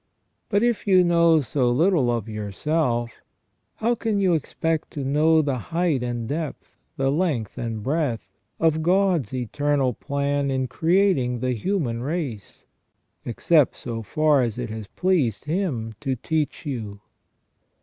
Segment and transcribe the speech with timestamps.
[0.49, 3.21] But if you know so little of your self,
[3.75, 8.27] how can you expect to know the height and depth, the length and breadth,
[8.59, 12.65] of God's eternal plan in creating the human race,
[13.25, 17.01] except so far as it has pleased Him to teach you.